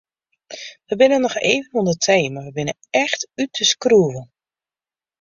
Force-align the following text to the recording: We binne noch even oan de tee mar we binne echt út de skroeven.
We 0.87 0.93
binne 1.01 1.19
noch 1.21 1.35
even 1.51 1.71
oan 1.77 1.87
de 1.89 1.95
tee 2.05 2.25
mar 2.33 2.45
we 2.47 2.51
binne 2.57 2.75
echt 3.05 3.21
út 3.41 3.51
de 3.57 3.63
skroeven. 3.73 4.25